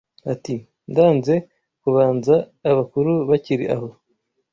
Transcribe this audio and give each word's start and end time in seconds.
Ati: 0.33 0.55
ndanze 0.91 1.35
kubanza 1.81 2.33
Abakuru 2.71 3.11
bakili 3.29 3.65
aho 3.75 3.89